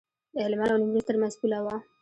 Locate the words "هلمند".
0.45-0.71